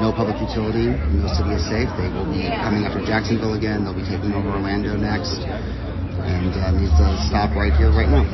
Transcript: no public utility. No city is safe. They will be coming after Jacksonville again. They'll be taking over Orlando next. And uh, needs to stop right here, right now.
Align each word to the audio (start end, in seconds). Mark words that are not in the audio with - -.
no 0.00 0.10
public 0.16 0.40
utility. 0.40 0.96
No 1.12 1.28
city 1.28 1.52
is 1.52 1.64
safe. 1.68 1.92
They 2.00 2.08
will 2.08 2.24
be 2.24 2.48
coming 2.48 2.88
after 2.88 3.04
Jacksonville 3.04 3.52
again. 3.52 3.84
They'll 3.84 3.92
be 3.92 4.08
taking 4.08 4.32
over 4.32 4.48
Orlando 4.56 4.96
next. 4.96 5.44
And 6.24 6.52
uh, 6.56 6.72
needs 6.72 6.92
to 6.96 7.16
stop 7.28 7.52
right 7.56 7.72
here, 7.76 7.92
right 7.92 8.08
now. 8.08 8.24